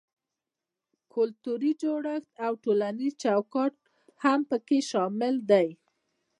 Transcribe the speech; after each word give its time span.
کلتوري 1.13 1.71
جوړښت 1.81 2.29
او 2.45 2.53
ټولنیز 2.63 3.13
چوکاټ 3.23 3.73
هم 4.23 4.39
پکې 4.49 4.79
شامل 4.91 5.35
دي. 5.51 5.67